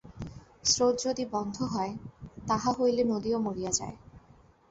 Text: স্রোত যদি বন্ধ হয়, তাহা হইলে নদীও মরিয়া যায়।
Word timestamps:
স্রোত 0.63 0.95
যদি 1.03 1.23
বন্ধ 1.25 1.55
হয়, 1.65 1.93
তাহা 2.47 2.69
হইলে 2.71 3.03
নদীও 3.03 3.37
মরিয়া 3.39 3.71
যায়। 3.71 3.95